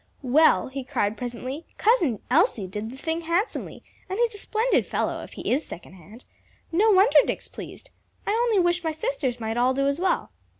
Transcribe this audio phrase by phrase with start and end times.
[0.23, 3.83] "Well," he cried presently, "Cousin Elsie did the thing handsomely!
[4.09, 6.25] and he's a splendid fellow, if he is second hand.
[6.71, 7.91] No wonder Dick's pleased.
[8.25, 10.31] I only wish my sisters might all do as well."